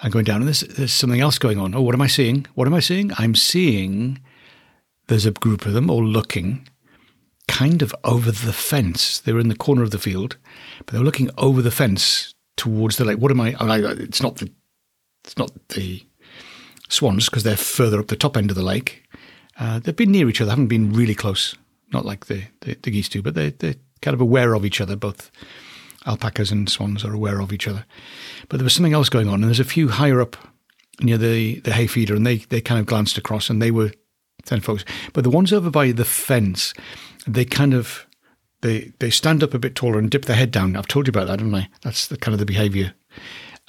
and 0.00 0.12
going 0.12 0.24
down, 0.24 0.38
and 0.38 0.46
there's, 0.48 0.60
there's 0.60 0.92
something 0.92 1.20
else 1.20 1.38
going 1.38 1.58
on. 1.58 1.74
Oh, 1.74 1.82
what 1.82 1.94
am 1.94 2.00
I 2.02 2.06
seeing? 2.06 2.46
What 2.54 2.66
am 2.66 2.74
I 2.74 2.80
seeing? 2.80 3.12
I'm 3.18 3.34
seeing 3.34 4.20
there's 5.06 5.26
a 5.26 5.30
group 5.32 5.66
of 5.66 5.74
them 5.74 5.90
all 5.90 6.04
looking 6.04 6.66
kind 7.46 7.82
of 7.82 7.94
over 8.04 8.32
the 8.32 8.52
fence. 8.52 9.20
They 9.20 9.32
were 9.32 9.40
in 9.40 9.48
the 9.48 9.56
corner 9.56 9.82
of 9.82 9.90
the 9.90 9.98
field, 9.98 10.36
but 10.78 10.92
they 10.92 10.98
were 10.98 11.04
looking 11.04 11.30
over 11.36 11.60
the 11.62 11.70
fence 11.70 12.34
towards 12.56 12.96
the 12.96 13.04
lake. 13.04 13.18
What 13.18 13.30
am 13.30 13.40
I? 13.40 13.54
I 13.60 13.78
it's 13.78 14.22
not 14.22 14.36
the 14.36 14.50
it's 15.24 15.36
not 15.36 15.50
the 15.68 16.02
swans 16.88 17.26
because 17.26 17.42
they're 17.42 17.56
further 17.56 18.00
up 18.00 18.08
the 18.08 18.16
top 18.16 18.36
end 18.36 18.50
of 18.50 18.56
the 18.56 18.62
lake. 18.62 19.04
Uh, 19.58 19.78
they've 19.78 19.96
been 19.96 20.12
near 20.12 20.28
each 20.28 20.40
other, 20.40 20.50
haven't 20.50 20.66
been 20.66 20.92
really 20.92 21.14
close, 21.14 21.54
not 21.92 22.04
like 22.04 22.26
the, 22.26 22.44
the, 22.60 22.76
the 22.82 22.90
geese 22.90 23.08
do, 23.08 23.22
but 23.22 23.34
they, 23.34 23.50
they're 23.50 23.76
kind 24.02 24.14
of 24.14 24.20
aware 24.20 24.54
of 24.54 24.64
each 24.64 24.80
other. 24.80 24.96
Both 24.96 25.30
alpacas 26.06 26.50
and 26.50 26.68
swans 26.68 27.04
are 27.04 27.14
aware 27.14 27.40
of 27.40 27.52
each 27.52 27.68
other. 27.68 27.84
But 28.48 28.58
there 28.58 28.64
was 28.64 28.74
something 28.74 28.92
else 28.92 29.08
going 29.08 29.28
on, 29.28 29.34
and 29.34 29.44
there's 29.44 29.60
a 29.60 29.64
few 29.64 29.88
higher 29.88 30.20
up 30.20 30.36
near 31.00 31.18
the, 31.18 31.60
the 31.60 31.72
hay 31.72 31.86
feeder, 31.86 32.14
and 32.14 32.26
they, 32.26 32.36
they 32.36 32.60
kind 32.60 32.80
of 32.80 32.86
glanced 32.86 33.18
across 33.18 33.48
and 33.48 33.62
they 33.62 33.70
were 33.70 33.92
ten 34.44 34.60
folks. 34.60 34.84
But 35.12 35.24
the 35.24 35.30
ones 35.30 35.52
over 35.52 35.70
by 35.70 35.92
the 35.92 36.04
fence, 36.04 36.74
they 37.26 37.44
kind 37.44 37.74
of 37.74 38.06
they 38.60 38.92
they 38.98 39.10
stand 39.10 39.42
up 39.42 39.54
a 39.54 39.58
bit 39.58 39.74
taller 39.74 39.98
and 39.98 40.10
dip 40.10 40.24
their 40.26 40.36
head 40.36 40.50
down. 40.50 40.76
I've 40.76 40.88
told 40.88 41.06
you 41.06 41.10
about 41.10 41.26
that, 41.26 41.40
haven't 41.40 41.54
I? 41.54 41.68
That's 41.82 42.06
the 42.06 42.16
kind 42.16 42.34
of 42.34 42.38
the 42.38 42.46
behaviour. 42.46 42.94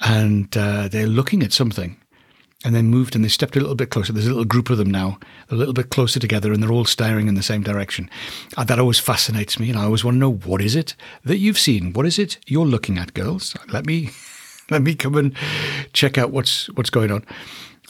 And 0.00 0.54
uh, 0.56 0.88
they're 0.88 1.06
looking 1.06 1.42
at 1.42 1.52
something 1.52 1.96
and 2.64 2.74
then 2.74 2.86
moved 2.86 3.14
and 3.14 3.24
they 3.24 3.28
stepped 3.28 3.56
a 3.56 3.60
little 3.60 3.74
bit 3.74 3.90
closer. 3.90 4.12
There's 4.12 4.26
a 4.26 4.30
little 4.30 4.44
group 4.44 4.70
of 4.70 4.78
them 4.78 4.90
now, 4.90 5.18
a 5.50 5.54
little 5.54 5.74
bit 5.74 5.90
closer 5.90 6.18
together, 6.18 6.52
and 6.52 6.62
they're 6.62 6.72
all 6.72 6.84
staring 6.84 7.28
in 7.28 7.34
the 7.34 7.42
same 7.42 7.62
direction. 7.62 8.10
Uh, 8.56 8.64
that 8.64 8.78
always 8.78 8.98
fascinates 8.98 9.58
me, 9.60 9.68
and 9.68 9.78
I 9.78 9.84
always 9.84 10.04
want 10.04 10.14
to 10.14 10.18
know 10.18 10.32
what 10.32 10.62
is 10.62 10.74
it 10.74 10.94
that 11.24 11.38
you've 11.38 11.58
seen? 11.58 11.92
What 11.92 12.06
is 12.06 12.18
it 12.18 12.38
you're 12.46 12.66
looking 12.66 12.98
at, 12.98 13.14
girls? 13.14 13.56
Let 13.68 13.86
me 13.86 14.10
let 14.70 14.82
me 14.82 14.94
come 14.94 15.16
and 15.16 15.34
check 15.92 16.18
out 16.18 16.30
what's 16.30 16.66
what's 16.70 16.90
going 16.90 17.10
on. 17.10 17.24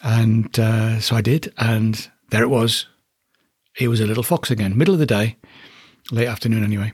And 0.03 0.59
uh, 0.59 1.01
so 1.01 1.17
I 1.17 1.21
did, 1.21 1.53
and 1.59 2.09
there 2.31 2.43
it 2.43 2.51
was. 2.51 2.87
It 3.79 3.89
was 3.89 4.01
a 4.01 4.07
little 4.07 4.23
fox 4.23 4.51
again, 4.51 4.77
middle 4.77 4.95
of 4.95 5.01
the 5.01 5.07
day, 5.07 5.37
late 6.11 6.29
afternoon 6.29 6.65
anyway, 6.65 6.93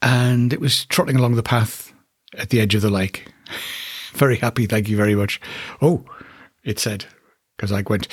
and 0.00 0.52
it 0.52 0.60
was 0.60 0.86
trotting 0.86 1.16
along 1.16 1.34
the 1.34 1.42
path 1.42 1.92
at 2.38 2.50
the 2.50 2.60
edge 2.60 2.74
of 2.74 2.82
the 2.82 2.90
lake. 2.90 3.32
very 4.12 4.36
happy, 4.36 4.66
thank 4.66 4.88
you 4.88 4.96
very 4.96 5.14
much. 5.14 5.40
Oh 5.82 6.04
it 6.66 6.78
said, 6.78 7.06
because 7.56 7.72
I 7.72 7.82
went, 7.82 8.08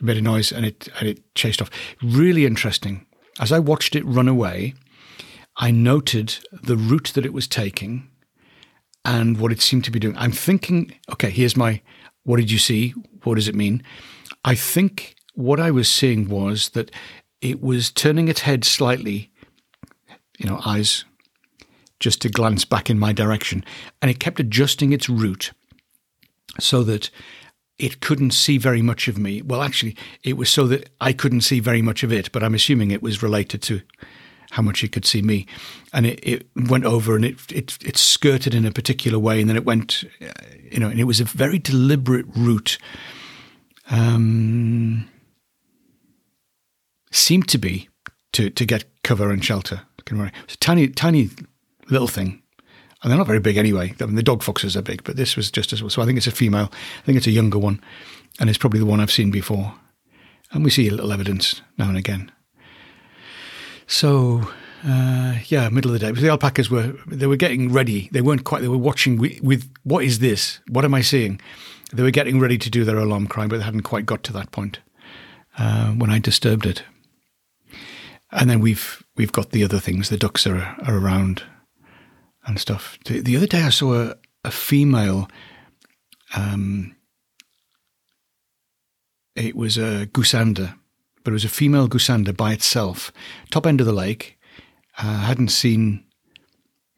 made 0.00 0.16
a 0.18 0.22
noise 0.22 0.52
and 0.52 0.64
it, 0.64 0.88
and 1.00 1.08
it 1.08 1.34
chased 1.34 1.60
off. 1.60 1.70
Really 2.02 2.46
interesting. 2.46 3.06
As 3.40 3.50
I 3.50 3.58
watched 3.58 3.96
it 3.96 4.04
run 4.04 4.28
away, 4.28 4.74
I 5.56 5.70
noted 5.70 6.38
the 6.52 6.76
route 6.76 7.12
that 7.14 7.26
it 7.26 7.32
was 7.32 7.48
taking 7.48 8.08
and 9.04 9.38
what 9.38 9.52
it 9.52 9.62
seemed 9.62 9.84
to 9.84 9.90
be 9.90 9.98
doing. 9.98 10.16
I'm 10.16 10.32
thinking, 10.32 10.94
okay, 11.12 11.30
here's 11.30 11.56
my, 11.56 11.80
what 12.24 12.36
did 12.36 12.50
you 12.50 12.58
see? 12.58 12.90
What 13.24 13.36
does 13.36 13.48
it 13.48 13.54
mean? 13.54 13.82
I 14.44 14.54
think 14.54 15.16
what 15.34 15.58
I 15.58 15.70
was 15.70 15.90
seeing 15.90 16.28
was 16.28 16.70
that 16.70 16.90
it 17.40 17.62
was 17.62 17.90
turning 17.90 18.28
its 18.28 18.40
head 18.40 18.64
slightly, 18.64 19.30
you 20.38 20.48
know, 20.48 20.60
eyes 20.64 21.04
just 22.00 22.20
to 22.22 22.28
glance 22.28 22.64
back 22.64 22.90
in 22.90 22.98
my 22.98 23.12
direction. 23.12 23.64
And 24.02 24.10
it 24.10 24.20
kept 24.20 24.40
adjusting 24.40 24.92
its 24.92 25.08
route 25.08 25.52
so 26.60 26.82
that 26.82 27.10
it 27.78 28.00
couldn't 28.00 28.30
see 28.32 28.58
very 28.58 28.82
much 28.82 29.08
of 29.08 29.18
me. 29.18 29.42
Well, 29.42 29.62
actually, 29.62 29.96
it 30.22 30.36
was 30.36 30.48
so 30.48 30.66
that 30.68 30.88
I 31.00 31.12
couldn't 31.12 31.42
see 31.42 31.60
very 31.60 31.82
much 31.82 32.02
of 32.02 32.12
it, 32.12 32.32
but 32.32 32.42
I'm 32.42 32.54
assuming 32.54 32.90
it 32.90 33.02
was 33.02 33.22
related 33.22 33.62
to 33.62 33.82
how 34.50 34.62
much 34.62 34.82
it 34.82 34.92
could 34.92 35.04
see 35.04 35.22
me. 35.22 35.46
And 35.92 36.06
it, 36.06 36.20
it 36.22 36.46
went 36.68 36.84
over 36.84 37.16
and 37.16 37.24
it, 37.24 37.52
it, 37.52 37.76
it 37.84 37.96
skirted 37.96 38.54
in 38.54 38.64
a 38.64 38.72
particular 38.72 39.18
way, 39.18 39.40
and 39.40 39.48
then 39.48 39.56
it 39.56 39.64
went, 39.64 40.04
uh, 40.22 40.32
you 40.70 40.78
know, 40.78 40.88
and 40.88 41.00
it 41.00 41.04
was 41.04 41.20
a 41.20 41.24
very 41.24 41.58
deliberate 41.58 42.26
route. 42.34 42.78
Um, 43.90 45.08
seemed 47.10 47.48
to 47.48 47.58
be 47.58 47.88
to, 48.32 48.50
to 48.50 48.64
get 48.64 48.84
cover 49.02 49.30
and 49.30 49.44
shelter. 49.44 49.82
It's 50.44 50.54
a 50.54 50.58
tiny, 50.58 50.88
tiny 50.88 51.30
little 51.90 52.08
thing 52.08 52.42
and 53.06 53.12
they're 53.12 53.18
not 53.18 53.28
very 53.28 53.38
big 53.38 53.56
anyway. 53.56 53.94
I 54.00 54.06
mean, 54.06 54.16
the 54.16 54.22
dog 54.22 54.42
foxes 54.42 54.76
are 54.76 54.82
big, 54.82 55.04
but 55.04 55.14
this 55.14 55.36
was 55.36 55.48
just 55.48 55.72
as 55.72 55.80
well. 55.80 55.90
So 55.90 56.02
I 56.02 56.06
think 56.06 56.18
it's 56.18 56.26
a 56.26 56.32
female. 56.32 56.72
I 56.72 57.02
think 57.02 57.16
it's 57.16 57.28
a 57.28 57.30
younger 57.30 57.56
one, 57.56 57.80
and 58.40 58.50
it's 58.50 58.58
probably 58.58 58.80
the 58.80 58.86
one 58.86 58.98
I've 58.98 59.12
seen 59.12 59.30
before. 59.30 59.74
And 60.50 60.64
we 60.64 60.70
see 60.70 60.88
a 60.88 60.90
little 60.90 61.12
evidence 61.12 61.62
now 61.78 61.88
and 61.88 61.96
again. 61.96 62.32
So 63.86 64.50
uh, 64.84 65.36
yeah, 65.46 65.68
middle 65.68 65.94
of 65.94 66.00
the 66.00 66.12
day. 66.12 66.20
The 66.20 66.30
alpacas 66.30 66.68
were 66.68 66.94
they 67.06 67.28
were 67.28 67.36
getting 67.36 67.72
ready. 67.72 68.08
They 68.10 68.22
weren't 68.22 68.42
quite. 68.42 68.62
They 68.62 68.68
were 68.68 68.76
watching 68.76 69.18
with, 69.18 69.40
with, 69.40 69.72
what 69.84 70.02
is 70.02 70.18
this? 70.18 70.58
What 70.68 70.84
am 70.84 70.92
I 70.92 71.00
seeing? 71.00 71.40
They 71.92 72.02
were 72.02 72.10
getting 72.10 72.40
ready 72.40 72.58
to 72.58 72.68
do 72.68 72.84
their 72.84 72.98
alarm 72.98 73.28
cry, 73.28 73.46
but 73.46 73.58
they 73.58 73.64
hadn't 73.64 73.82
quite 73.82 74.04
got 74.04 74.24
to 74.24 74.32
that 74.32 74.50
point 74.50 74.80
uh, 75.58 75.92
when 75.92 76.10
I 76.10 76.18
disturbed 76.18 76.66
it. 76.66 76.82
And 78.32 78.50
then 78.50 78.58
we've 78.58 79.04
we've 79.14 79.30
got 79.30 79.50
the 79.50 79.62
other 79.62 79.78
things. 79.78 80.08
The 80.08 80.16
ducks 80.16 80.44
are 80.44 80.76
are 80.84 80.98
around 80.98 81.44
and 82.46 82.60
stuff. 82.60 82.98
The, 83.04 83.20
the 83.20 83.36
other 83.36 83.46
day 83.46 83.62
I 83.62 83.70
saw 83.70 83.94
a, 83.94 84.16
a 84.44 84.50
female. 84.50 85.28
Um, 86.34 86.94
it 89.34 89.54
was 89.54 89.76
a 89.76 90.06
goosander, 90.06 90.74
but 91.24 91.32
it 91.32 91.34
was 91.34 91.44
a 91.44 91.50
female 91.50 91.88
goosander 91.88 92.36
by 92.36 92.52
itself, 92.52 93.12
top 93.50 93.66
end 93.66 93.80
of 93.80 93.86
the 93.86 93.92
lake. 93.92 94.38
I 94.98 95.08
uh, 95.08 95.18
hadn't 95.18 95.48
seen 95.48 96.04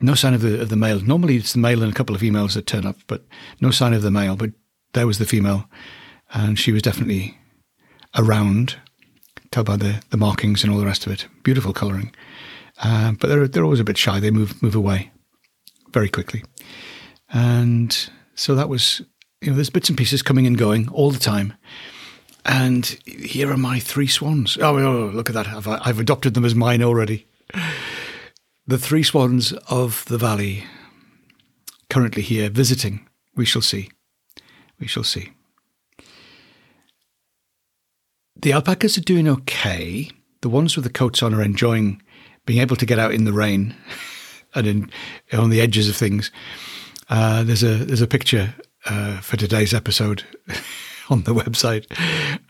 no 0.01 0.15
sign 0.15 0.35
of 0.35 0.43
the 0.43 0.61
of 0.61 0.69
the 0.69 0.77
male. 0.77 1.01
Normally 1.01 1.37
it's 1.37 1.55
the 1.55 1.59
male 1.59 1.83
and 1.83 1.93
a 1.93 1.95
couple 1.95 2.15
of 2.15 2.21
females 2.21 2.55
that 2.55 2.67
turn 2.67 2.87
up, 2.87 2.97
but 3.09 3.25
no 3.61 3.71
sign 3.73 3.93
of 3.93 4.03
the 4.03 4.11
male. 4.11 4.37
But 4.37 4.51
there 4.93 5.07
was 5.07 5.19
the 5.19 5.27
female, 5.27 5.69
and 6.33 6.59
she 6.59 6.71
was 6.73 6.83
definitely 6.83 7.37
around. 8.17 8.77
Tell 9.51 9.65
by 9.65 9.77
the, 9.79 10.03
the 10.11 10.19
markings 10.19 10.63
and 10.63 10.71
all 10.71 10.79
the 10.79 10.85
rest 10.85 11.07
of 11.07 11.13
it. 11.13 11.27
Beautiful 11.43 11.73
colouring, 11.73 12.15
uh, 12.83 13.13
but 13.13 13.29
they're 13.29 13.49
they're 13.49 13.65
always 13.65 13.81
a 13.81 13.85
bit 13.85 13.97
shy. 13.97 14.21
They 14.21 14.31
move 14.31 14.63
move 14.63 14.75
away 14.75 15.11
very 15.93 16.09
quickly. 16.09 16.45
And 17.31 18.11
so 18.35 18.55
that 18.55 18.69
was, 18.69 19.03
you 19.41 19.51
know, 19.51 19.55
there's 19.55 19.71
bits 19.71 19.89
and 19.89 19.99
pieces 19.99 20.23
coming 20.23 20.47
and 20.47 20.57
going 20.57 20.89
all 20.89 21.11
the 21.11 21.19
time. 21.19 21.55
And 22.45 22.87
here 23.07 23.51
are 23.51 23.57
my 23.57 23.79
three 23.79 24.07
swans. 24.07 24.57
Oh, 24.59 24.79
oh, 24.79 25.09
oh 25.09 25.11
look 25.13 25.29
at 25.29 25.35
that. 25.35 25.49
I've, 25.49 25.69
I've 25.69 26.01
adopted 26.01 26.35
them 26.35 26.45
as 26.45 26.55
mine 26.55 26.83
already. 26.83 27.27
The 28.67 28.79
three 28.79 29.03
swans 29.03 29.53
of 29.69 30.05
the 30.07 30.19
valley 30.19 30.65
currently 31.91 32.23
here 32.23 32.51
visiting. 32.51 33.07
We 33.35 33.45
shall 33.45 33.63
see. 33.63 33.91
We 34.81 34.87
shall 34.87 35.05
see. 35.05 35.33
The 38.41 38.53
alpacas 38.53 38.97
are 38.97 39.03
doing 39.03 39.29
okay. 39.29 40.11
The 40.43 40.49
ones 40.49 40.77
with 40.77 40.85
the 40.85 40.91
coats 40.91 41.23
on 41.23 41.35
are 41.35 41.43
enjoying 41.43 42.01
being 42.47 42.61
able 42.61 42.77
to 42.77 42.87
get 42.87 42.99
out 42.99 43.13
in 43.13 43.25
the 43.25 43.33
rain 43.33 43.75
and 44.55 44.67
in, 44.67 44.91
on 45.33 45.51
the 45.51 45.61
edges 45.61 45.89
of 45.89 45.97
things. 45.97 46.31
Uh, 47.11 47.43
there's 47.43 47.63
a 47.63 47.77
there's 47.77 48.03
a 48.03 48.07
picture 48.07 48.55
uh, 48.87 49.21
for 49.21 49.37
today's 49.37 49.75
episode 49.75 50.25
on 51.11 51.23
the 51.23 51.35
website, 51.35 51.87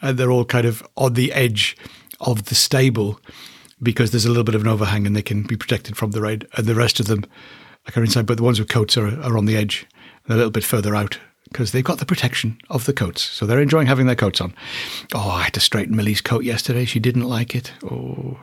and 0.03 0.19
they're 0.19 0.31
all 0.31 0.45
kind 0.45 0.67
of 0.67 0.87
on 0.97 1.15
the 1.15 1.33
edge 1.33 1.77
of 2.21 2.47
the 2.47 2.55
stable 2.55 3.21
because 3.81 4.11
there's 4.11 4.25
a 4.25 4.29
little 4.29 4.45
bit 4.45 4.57
of 4.57 4.63
an 4.63 4.69
overhang 4.69 5.07
and 5.07 5.15
they 5.15 5.23
can 5.23 5.45
be 5.45 5.57
protected 5.57 5.97
from 5.97 6.11
the 6.11 6.21
rain. 6.21 6.43
And 6.57 6.67
the 6.67 6.75
rest 6.75 6.99
of 6.99 7.07
them 7.07 7.25
are 7.95 8.03
inside, 8.03 8.27
but 8.27 8.37
the 8.37 8.43
ones 8.43 8.59
with 8.59 8.69
coats 8.69 8.97
are 8.97 9.07
are 9.21 9.39
on 9.39 9.47
the 9.47 9.57
edge, 9.57 9.87
a 10.29 10.35
little 10.35 10.51
bit 10.51 10.65
further 10.65 10.95
out 10.95 11.19
because 11.51 11.73
they've 11.73 11.85
got 11.85 11.99
the 11.99 12.07
protection 12.07 12.59
of 12.69 12.85
the 12.85 12.93
coats. 12.93 13.23
So 13.23 13.47
they're 13.47 13.61
enjoying 13.61 13.87
having 13.87 14.07
their 14.07 14.15
coats 14.15 14.41
on. 14.41 14.55
Oh, 15.15 15.31
I 15.31 15.45
had 15.45 15.55
to 15.55 15.61
straighten 15.61 15.97
Millie's 15.97 16.21
coat 16.21 16.45
yesterday. 16.45 16.85
She 16.85 17.01
didn't 17.01 17.29
like 17.29 17.55
it. 17.55 17.73
Oh, 17.85 18.39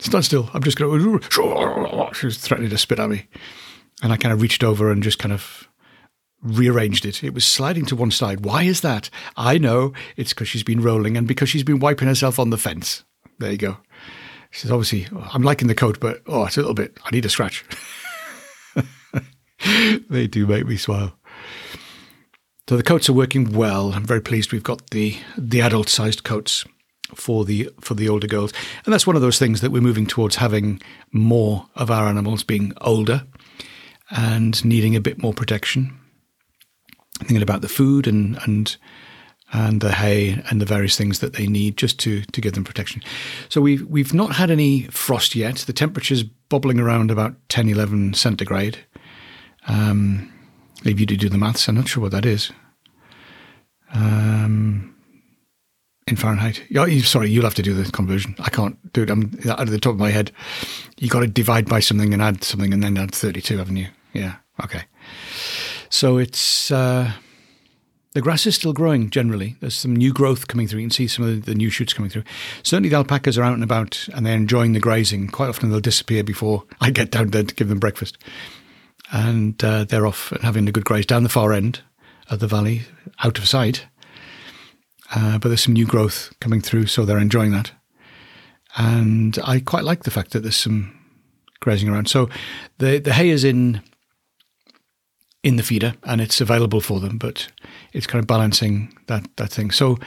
stand 0.00 0.24
still. 0.24 0.50
I'm 0.52 0.62
just 0.62 0.76
going 0.76 1.20
to. 1.20 2.14
She 2.14 2.26
was 2.26 2.38
threatening 2.38 2.70
to 2.70 2.78
spit 2.78 2.98
at 2.98 3.08
me. 3.08 3.26
And 4.02 4.12
I 4.12 4.16
kind 4.16 4.32
of 4.32 4.40
reached 4.40 4.64
over 4.64 4.90
and 4.90 5.02
just 5.02 5.18
kind 5.18 5.32
of 5.32 5.68
rearranged 6.42 7.04
it. 7.04 7.22
It 7.22 7.34
was 7.34 7.44
sliding 7.44 7.86
to 7.86 7.96
one 7.96 8.10
side. 8.10 8.44
Why 8.44 8.62
is 8.62 8.80
that? 8.80 9.10
I 9.36 9.58
know 9.58 9.92
it's 10.16 10.32
because 10.32 10.48
she's 10.48 10.62
been 10.62 10.80
rolling 10.80 11.16
and 11.16 11.28
because 11.28 11.48
she's 11.48 11.64
been 11.64 11.80
wiping 11.80 12.08
herself 12.08 12.38
on 12.38 12.50
the 12.50 12.56
fence. 12.56 13.04
There 13.38 13.52
you 13.52 13.58
go. 13.58 13.76
She 14.50 14.60
says, 14.60 14.70
obviously, 14.70 15.06
I'm 15.32 15.42
liking 15.42 15.68
the 15.68 15.74
coat, 15.74 16.00
but 16.00 16.22
oh, 16.26 16.44
it's 16.44 16.56
a 16.56 16.60
little 16.60 16.74
bit, 16.74 16.98
I 17.04 17.10
need 17.10 17.24
a 17.24 17.28
scratch. 17.28 17.64
they 20.08 20.26
do 20.26 20.46
make 20.46 20.66
me 20.66 20.76
smile. 20.76 21.16
So 22.68 22.76
the 22.76 22.82
coats 22.82 23.08
are 23.08 23.14
working 23.14 23.52
well. 23.52 23.92
I'm 23.92 24.04
very 24.04 24.20
pleased 24.20 24.52
we've 24.52 24.62
got 24.62 24.90
the 24.90 25.18
the 25.36 25.60
adult 25.60 25.88
sized 25.88 26.22
coats 26.22 26.64
for 27.14 27.44
the 27.44 27.70
for 27.80 27.94
the 27.94 28.08
older 28.08 28.26
girls. 28.26 28.52
And 28.84 28.92
that's 28.92 29.06
one 29.06 29.16
of 29.16 29.22
those 29.22 29.38
things 29.38 29.60
that 29.60 29.70
we're 29.70 29.80
moving 29.82 30.06
towards 30.06 30.36
having 30.36 30.80
more 31.12 31.66
of 31.74 31.90
our 31.90 32.08
animals 32.08 32.42
being 32.42 32.72
older 32.80 33.24
and 34.10 34.62
needing 34.64 34.96
a 34.96 35.00
bit 35.00 35.22
more 35.22 35.32
protection. 35.32 35.96
Thinking 37.18 37.42
about 37.42 37.62
the 37.62 37.68
food 37.68 38.06
and 38.06 38.38
and 38.44 38.76
and 39.52 39.80
the 39.80 39.92
hay 39.92 40.42
and 40.48 40.60
the 40.60 40.66
various 40.66 40.96
things 40.96 41.18
that 41.18 41.34
they 41.34 41.46
need 41.46 41.76
just 41.76 41.98
to 42.00 42.22
to 42.22 42.40
give 42.40 42.54
them 42.54 42.64
protection. 42.64 43.02
So 43.48 43.60
we've 43.60 43.84
we've 43.86 44.14
not 44.14 44.36
had 44.36 44.50
any 44.50 44.82
frost 44.84 45.34
yet. 45.34 45.56
The 45.56 45.72
temperature's 45.72 46.22
bubbling 46.22 46.80
around 46.80 47.10
about 47.10 47.36
10, 47.48 47.68
11 47.68 48.14
centigrade. 48.14 48.78
Um, 49.68 50.32
leave 50.84 50.98
you 50.98 51.06
to 51.06 51.16
do 51.16 51.28
the 51.28 51.38
maths. 51.38 51.68
I'm 51.68 51.76
not 51.76 51.88
sure 51.88 52.02
what 52.02 52.12
that 52.12 52.26
is. 52.26 52.50
Um, 53.92 54.94
in 56.10 56.16
Fahrenheit. 56.16 56.62
Yeah, 56.68 56.86
sorry, 57.02 57.30
you'll 57.30 57.44
have 57.44 57.54
to 57.54 57.62
do 57.62 57.74
the 57.74 57.90
conversion. 57.90 58.34
I 58.40 58.50
can't 58.50 58.92
do 58.92 59.02
it. 59.02 59.10
I'm 59.10 59.38
out 59.48 59.60
of 59.60 59.70
the 59.70 59.80
top 59.80 59.94
of 59.94 59.98
my 59.98 60.10
head. 60.10 60.32
You 60.98 61.08
got 61.08 61.20
to 61.20 61.26
divide 61.26 61.68
by 61.68 61.80
something 61.80 62.12
and 62.12 62.20
add 62.20 62.44
something, 62.44 62.72
and 62.72 62.82
then 62.82 62.98
add 62.98 63.14
32, 63.14 63.58
haven't 63.58 63.76
you? 63.76 63.88
Yeah. 64.12 64.36
Okay. 64.62 64.82
So 65.88 66.18
it's. 66.18 66.70
Uh, 66.70 67.12
the 68.12 68.20
grass 68.20 68.44
is 68.44 68.56
still 68.56 68.72
growing 68.72 69.08
generally. 69.08 69.56
There's 69.60 69.76
some 69.76 69.94
new 69.94 70.12
growth 70.12 70.48
coming 70.48 70.66
through. 70.66 70.80
You 70.80 70.86
can 70.86 70.90
see 70.90 71.06
some 71.06 71.24
of 71.24 71.44
the 71.44 71.54
new 71.54 71.70
shoots 71.70 71.92
coming 71.92 72.10
through. 72.10 72.24
Certainly, 72.64 72.88
the 72.88 72.96
alpacas 72.96 73.38
are 73.38 73.44
out 73.44 73.54
and 73.54 73.62
about 73.62 74.08
and 74.12 74.26
they're 74.26 74.34
enjoying 74.36 74.72
the 74.72 74.80
grazing. 74.80 75.28
Quite 75.28 75.48
often, 75.48 75.70
they'll 75.70 75.78
disappear 75.80 76.24
before 76.24 76.64
I 76.80 76.90
get 76.90 77.12
down 77.12 77.28
there 77.28 77.44
to 77.44 77.54
give 77.54 77.68
them 77.68 77.78
breakfast. 77.78 78.18
And 79.12 79.62
uh, 79.62 79.84
they're 79.84 80.08
off 80.08 80.32
and 80.32 80.42
having 80.42 80.68
a 80.68 80.72
good 80.72 80.84
graze 80.84 81.06
down 81.06 81.22
the 81.22 81.28
far 81.28 81.52
end 81.52 81.82
of 82.28 82.40
the 82.40 82.48
valley, 82.48 82.82
out 83.22 83.38
of 83.38 83.46
sight. 83.46 83.86
Uh, 85.14 85.38
but 85.38 85.48
there's 85.48 85.62
some 85.62 85.74
new 85.74 85.86
growth 85.86 86.32
coming 86.40 86.60
through, 86.60 86.86
so 86.86 87.04
they're 87.04 87.18
enjoying 87.18 87.50
that. 87.52 87.72
And 88.76 89.38
I 89.44 89.60
quite 89.60 89.84
like 89.84 90.04
the 90.04 90.10
fact 90.10 90.30
that 90.32 90.40
there's 90.40 90.56
some 90.56 90.96
grazing 91.60 91.88
around. 91.88 92.08
So 92.08 92.28
the 92.78 92.98
the 92.98 93.12
hay 93.12 93.30
is 93.30 93.44
in 93.44 93.82
in 95.42 95.56
the 95.56 95.62
feeder 95.62 95.94
and 96.04 96.20
it's 96.20 96.40
available 96.40 96.80
for 96.80 97.00
them, 97.00 97.18
but 97.18 97.48
it's 97.92 98.06
kind 98.06 98.22
of 98.22 98.26
balancing 98.26 98.92
that 99.06 99.28
that 99.36 99.50
thing. 99.50 99.70
So, 99.70 99.98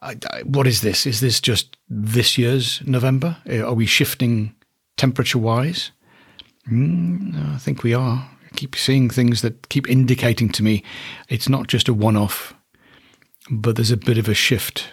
I, 0.00 0.16
I, 0.30 0.42
what 0.42 0.66
is 0.66 0.80
this? 0.80 1.06
Is 1.06 1.20
this 1.20 1.40
just 1.40 1.76
this 1.88 2.38
year's 2.38 2.80
November? 2.86 3.36
Uh, 3.48 3.62
are 3.62 3.74
we 3.74 3.86
shifting 3.86 4.54
temperature 4.96 5.38
wise? 5.38 5.92
Mm, 6.70 7.54
I 7.54 7.58
think 7.58 7.82
we 7.82 7.94
are. 7.94 8.28
I 8.44 8.56
keep 8.56 8.76
seeing 8.76 9.10
things 9.10 9.42
that 9.42 9.68
keep 9.68 9.88
indicating 9.88 10.48
to 10.50 10.62
me 10.62 10.82
it's 11.28 11.48
not 11.48 11.66
just 11.66 11.88
a 11.88 11.94
one 11.94 12.16
off, 12.16 12.54
but 13.50 13.76
there's 13.76 13.90
a 13.90 13.96
bit 13.96 14.18
of 14.18 14.28
a 14.28 14.34
shift 14.34 14.88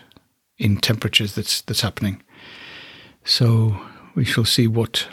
in 0.57 0.77
temperatures 0.77 1.35
that's 1.35 1.61
that's 1.61 1.81
happening. 1.81 2.21
So 3.23 3.79
we 4.15 4.25
shall 4.25 4.45
see 4.45 4.67
what 4.67 5.07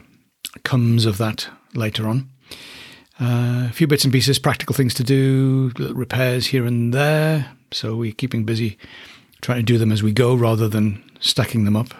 comes 0.64 1.06
of 1.06 1.18
that 1.18 1.48
later 1.74 2.08
on. 2.08 2.30
Uh, 3.18 3.66
a 3.68 3.72
few 3.72 3.86
bits 3.86 4.04
and 4.04 4.12
pieces, 4.12 4.38
practical 4.38 4.74
things 4.74 4.94
to 4.94 5.04
do, 5.04 5.72
repairs 5.78 6.46
here 6.46 6.66
and 6.66 6.92
there. 6.92 7.50
So 7.72 7.96
we're 7.96 8.12
keeping 8.12 8.44
busy 8.44 8.78
trying 9.40 9.58
to 9.58 9.62
do 9.62 9.78
them 9.78 9.92
as 9.92 10.02
we 10.02 10.12
go 10.12 10.34
rather 10.34 10.68
than 10.68 11.02
stacking 11.20 11.64
them 11.64 11.76
up. 11.76 11.94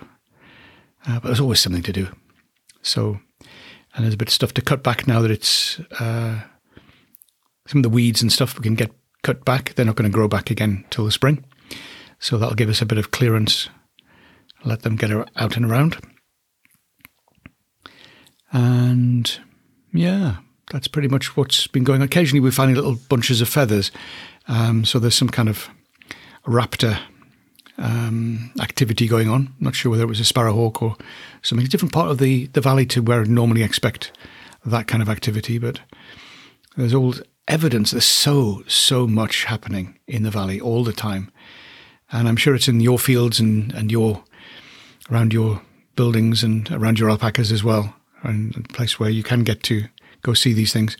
Uh, 1.07 1.21
but 1.21 1.25
there's 1.25 1.41
always 1.41 1.61
something 1.61 1.83
to 1.83 1.93
do. 1.93 2.09
So, 2.83 3.21
and 3.95 4.05
there's 4.05 4.15
a 4.15 4.19
bit 4.19 4.29
of 4.29 4.35
stuff 4.35 4.55
to 4.55 4.63
cut 4.63 4.83
back 4.83 5.07
now 5.07 5.21
that 5.21 5.31
it's 5.31 5.81
uh, 6.01 6.41
some 7.67 7.79
of 7.79 7.83
the 7.83 7.89
weeds 7.89 8.23
and 8.23 8.33
stuff 8.33 8.59
we 8.59 8.63
can 8.63 8.75
get 8.75 8.91
cut 9.27 9.45
back. 9.45 9.75
They're 9.75 9.85
not 9.85 9.97
going 9.97 10.09
to 10.09 10.15
grow 10.15 10.29
back 10.29 10.53
again 10.53 10.85
till 10.89 11.05
the 11.05 11.11
spring. 11.11 11.45
So 12.21 12.39
that'll 12.39 12.55
give 12.55 12.69
us 12.69 12.81
a 12.81 12.87
bit 12.87 12.97
of 12.97 13.11
clearance, 13.11 13.69
let 14.65 14.83
them 14.83 14.95
get 14.95 15.11
out 15.11 15.57
and 15.57 15.67
around. 15.67 15.99
And 18.53 19.39
yeah, 19.93 20.37
that's 20.71 20.87
pretty 20.87 21.09
much 21.09 21.37
what's 21.37 21.67
been 21.67 21.83
going 21.83 22.03
on. 22.03 22.07
Occasionally, 22.07 22.39
we're 22.39 22.53
finding 22.53 22.77
little 22.77 22.95
bunches 23.09 23.41
of 23.41 23.49
feathers. 23.49 23.91
Um, 24.47 24.85
so 24.85 25.01
there's 25.01 25.17
some 25.17 25.29
kind 25.29 25.49
of 25.49 25.69
raptor 26.47 26.97
um, 27.79 28.53
activity 28.61 29.09
going 29.09 29.29
on. 29.29 29.53
Not 29.59 29.75
sure 29.75 29.91
whether 29.91 30.05
it 30.05 30.09
was 30.09 30.21
a 30.21 30.25
sparrowhawk 30.25 30.81
or 30.81 30.97
something. 31.43 31.67
A 31.67 31.69
different 31.69 31.93
part 31.93 32.13
of 32.13 32.19
the, 32.19 32.47
the 32.47 32.61
valley 32.61 32.87
to 32.87 33.03
where 33.03 33.23
I'd 33.23 33.29
normally 33.29 33.65
expect 33.65 34.13
that 34.65 34.87
kind 34.87 35.03
of 35.03 35.09
activity. 35.09 35.59
But 35.59 35.81
there's 36.77 36.95
all 36.95 37.15
evidence. 37.49 37.91
There's 37.93 38.05
so, 38.05 38.63
so 38.67 39.07
much 39.07 39.45
happening 39.45 39.99
in 40.07 40.23
the 40.23 40.31
valley 40.31 40.61
all 40.61 40.85
the 40.85 40.93
time. 40.93 41.31
And 42.13 42.29
I'm 42.29 42.37
sure 42.37 42.55
it's 42.55 42.69
in 42.69 42.81
your 42.81 42.99
fields 42.99 43.41
and, 43.41 43.73
and 43.73 43.91
your 43.91 44.23
around 45.11 45.33
your 45.33 45.63
buildings 45.95 46.43
and 46.43 46.71
around 46.71 46.99
your 46.99 47.11
alpacas 47.11 47.51
as 47.51 47.65
well, 47.65 47.95
and 48.23 48.57
a 48.57 48.73
place 48.73 48.99
where 48.99 49.11
you 49.11 49.23
can 49.23 49.45
get 49.45 49.63
to 49.65 49.85
go 50.23 50.35
see 50.35 50.53
these 50.53 50.73
things. 50.73 50.97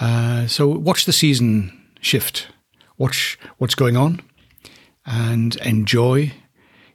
Uh, 0.00 0.46
so 0.46 0.68
watch 0.68 1.04
the 1.04 1.12
season 1.12 1.72
shift, 2.00 2.48
watch 2.96 3.38
what's 3.58 3.74
going 3.74 3.96
on, 3.96 4.20
and 5.06 5.56
enjoy. 5.56 6.32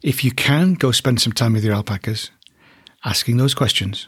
If 0.02 0.24
you 0.24 0.32
can, 0.32 0.74
go 0.74 0.92
spend 0.92 1.22
some 1.22 1.34
time 1.34 1.54
with 1.54 1.64
your 1.64 1.74
alpacas, 1.74 2.30
asking 3.04 3.38
those 3.38 3.54
questions. 3.54 4.08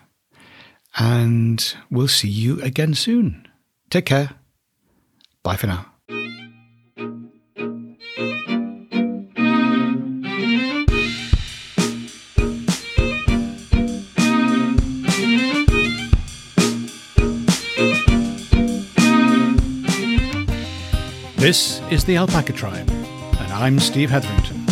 And 0.97 1.75
we'll 1.89 2.07
see 2.07 2.29
you 2.29 2.61
again 2.61 2.93
soon. 2.93 3.47
Take 3.89 4.05
care. 4.05 4.29
Bye 5.45 5.57
for 5.57 5.67
now. 5.67 5.85
This 21.37 21.79
is 21.91 22.05
the 22.05 22.17
Alpaca 22.17 22.51
Tribe, 22.53 22.89
and 22.89 23.53
I'm 23.53 23.77
Steve 23.79 24.09
Heatherington. 24.09 24.65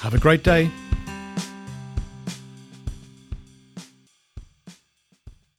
Have 0.00 0.14
a 0.14 0.18
great 0.18 0.42
day. 0.42 0.70